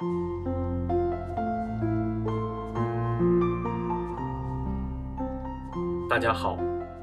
[0.00, 0.06] 大
[6.18, 6.56] 家好，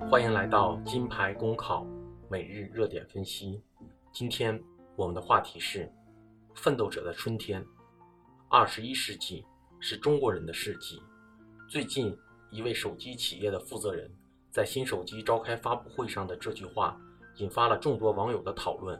[0.10, 1.86] 欢迎来到金牌公考
[2.28, 3.62] 每日热点分析。
[4.12, 4.60] 今天
[4.96, 5.94] 我们的话题是
[6.56, 7.64] 奋斗者的春天。
[8.50, 9.46] 二十一世纪
[9.80, 11.00] 是中国人的世纪。
[11.70, 12.18] 最近，
[12.50, 14.10] 一位手机企业的负责人
[14.50, 17.00] 在新手机召开发布会上的这句话，
[17.36, 19.00] 引发了众多网友的讨论。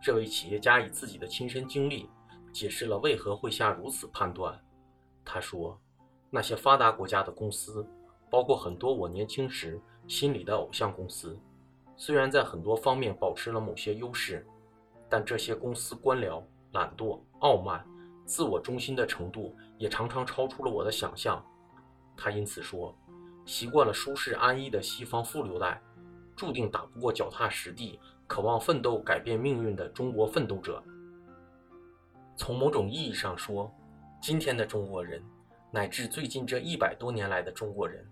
[0.00, 2.08] 这位企业家以自己的亲身经历
[2.54, 4.58] 解释了为何会下如此判断。
[5.24, 5.78] 他说
[6.30, 7.86] ：“那些发达国家的公司。”
[8.30, 11.38] 包括很多我年轻时心里的偶像公司，
[11.96, 14.44] 虽然在很多方面保持了某些优势，
[15.08, 16.42] 但这些公司官僚、
[16.72, 17.86] 懒惰、傲慢、
[18.24, 21.44] 自我中心的程度也常常超出了我的想象。
[22.16, 22.92] 他因此说
[23.46, 25.80] ：“习惯了舒适安逸的西方富流代，
[26.34, 30.82] 注定打不过脚踏实地、渴望奋斗改变命运的中国奋斗者。”
[32.36, 33.72] 从某种意义上说，
[34.20, 35.22] 今天的中国人，
[35.70, 38.04] 乃至最近这一百多年来的中国人。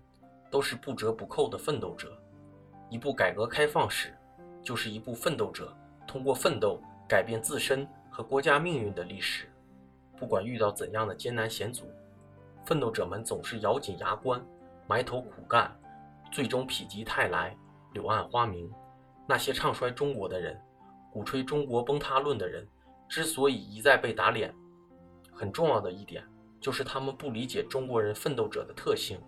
[0.52, 2.14] 都是不折不扣的奋斗者。
[2.90, 4.14] 一部改革开放史，
[4.62, 5.74] 就是一部奋斗者
[6.06, 9.50] 通过奋斗改变自身和国家命运的历史。
[10.14, 11.90] 不管遇到怎样的艰难险阻，
[12.66, 14.44] 奋斗者们总是咬紧牙关，
[14.86, 15.74] 埋头苦干，
[16.30, 17.56] 最终否极泰来，
[17.94, 18.70] 柳暗花明。
[19.26, 20.60] 那些唱衰中国的人，
[21.10, 22.68] 鼓吹中国崩塌论的人，
[23.12, 24.50] 之所以一再被打脸，
[25.30, 26.24] 很重要的一点
[26.58, 29.20] 就是他们不理解中国人奋斗者的特性。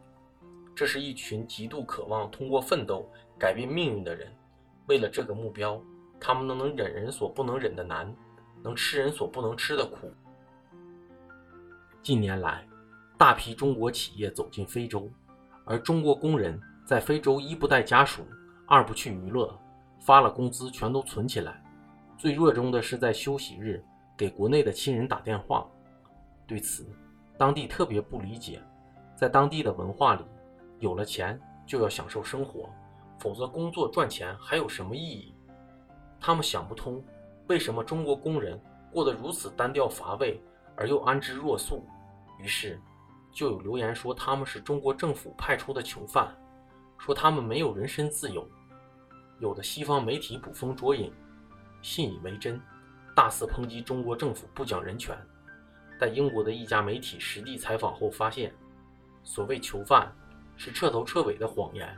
[0.75, 3.07] 这是一群极度渴望通过奋斗
[3.39, 4.33] 改变命运的人，
[4.87, 5.79] 为了这个目标，
[6.19, 8.11] 他们能能忍人所不能忍的难，
[8.63, 10.11] 能吃人所不能吃的苦。
[12.03, 12.67] 近年来，
[13.19, 15.11] 大批中国企业走进非洲，
[15.67, 18.27] 而中国工人在非洲一不带家属，
[18.67, 19.55] 二不去娱乐，
[20.01, 21.63] 发了工资全都存起来，
[22.17, 23.85] 最热衷的是在休息日
[24.17, 25.67] 给国内的亲人打电话。
[26.47, 26.87] 对此，
[27.39, 28.61] 当地特别不理解，
[29.17, 30.25] 在当地的文化里。
[30.81, 32.69] 有了钱就要享受生活，
[33.19, 35.35] 否则工作赚钱还有什么意义？
[36.21, 37.03] 他们想不通，
[37.47, 38.61] 为什么中国工人
[38.93, 40.43] 过得如此单调乏味
[40.77, 41.87] 而又安之若素？
[42.39, 42.79] 于是，
[43.33, 46.37] 就有留言说他们是中国政府派出的囚犯，
[46.99, 48.47] 说他们没有人身自由。
[49.39, 51.11] 有的西方媒体捕风捉影，
[51.85, 52.59] 信以为真，
[53.15, 55.15] 大肆抨击中国政府不讲人权。
[56.01, 58.53] 但英国的一家媒体实地采访后发现，
[59.23, 60.11] 所谓囚犯。
[60.57, 61.93] 是彻头彻尾的谎言。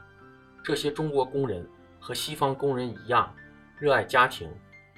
[0.65, 1.69] 这些中国工人
[2.01, 3.31] 和西方工人一样，
[3.79, 4.51] 热爱家庭，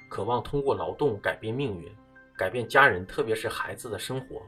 [0.07, 1.91] 渴望通过劳动改变命运，
[2.37, 4.41] 改变家人，特别是孩子的生活。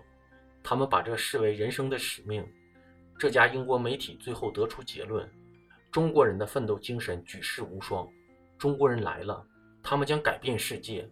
[0.64, 2.42] 他们把这视为人生的使命。
[3.20, 5.30] 这家英国媒体最后得出结论：
[5.92, 8.08] 中国人的奋斗精神举世无双。
[8.58, 9.46] 中国人来了，
[9.84, 11.10] 他们将改变世界。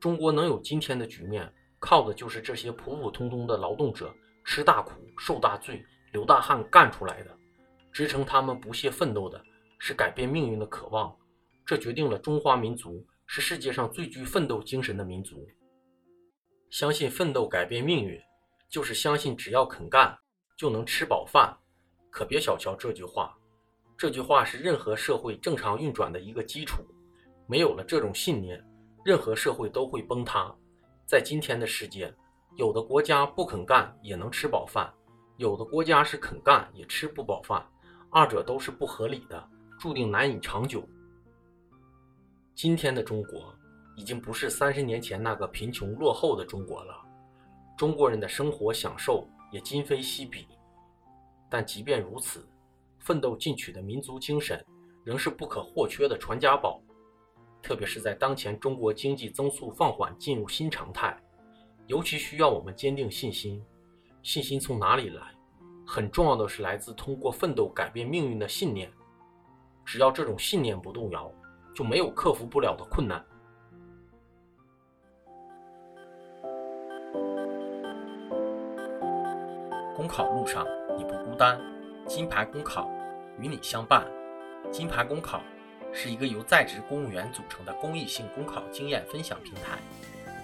[0.00, 4.14] 中国能有今天的局面，靠的就是这些普普通通的劳动者
[4.44, 5.84] 吃大苦、受大罪。
[6.12, 7.36] 流大汗干出来的，
[7.90, 9.42] 支撑他们不懈奋斗的
[9.80, 11.12] 是改变命运的渴望，
[11.66, 15.44] 这决定了中华民族是世界上最具奋斗精神的民族。
[16.70, 18.16] 相信奋斗改变命运，
[18.68, 20.16] 就是相信只要肯干
[20.56, 21.52] 就能吃饱饭。
[22.10, 23.36] 可别小瞧这句话，
[23.98, 26.84] 这句话是任何社会正常运转的一个基础。
[27.46, 28.62] 没有了这种信念，
[29.04, 30.54] 任何社会都会崩塌。
[31.06, 32.12] 在今天的世界，
[32.56, 34.92] 有的国家不肯干也能吃饱饭。
[35.36, 37.66] 有的国家是肯干也吃不饱饭，
[38.10, 40.88] 二者都是不合理的，注定难以长久。
[42.54, 43.52] 今天的中国
[43.96, 46.94] 已经不是三十年前那个贫穷落后的中国了，
[47.76, 50.46] 中国人的生活享受也今非昔比。
[51.50, 52.48] 但即便如此，
[53.00, 54.64] 奋斗进取的民族精神
[55.04, 56.80] 仍是不可或缺的传家宝，
[57.64, 61.18] 特别是在当前中国经济增速放缓、进入新常态，
[61.86, 63.64] 尤其需要我们坚定信心。
[64.22, 65.22] 信心从哪里来？
[65.86, 68.92] 很重要的是来自通过奋斗改变命运的信念。
[69.82, 71.32] 只要这种信念不动摇，
[71.74, 73.24] 就没有克服不了的困难。
[79.96, 80.66] 公考路上
[80.98, 81.58] 你不孤单，
[82.06, 82.90] 金牌公考
[83.38, 84.06] 与你相伴。
[84.70, 85.40] 金牌公考
[85.94, 89.78] 是一个由在职公务员组成的公益性公考经验分享平台。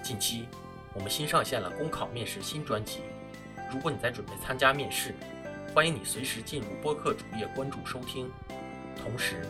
[0.00, 0.46] 近期，
[0.94, 3.00] 我们新上线了公考面试新专辑。
[3.70, 5.12] 如果你在准备参加面试，
[5.74, 8.30] 欢迎你随时进入播客主页关注收听，
[8.96, 9.44] 同时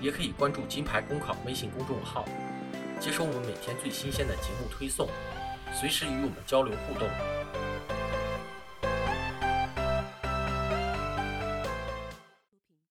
[0.00, 2.24] 也可以关注金牌公考微信公众号，
[2.98, 5.06] 接收我们每天最新鲜的节目推送，
[5.72, 7.08] 随时与我们交流互动。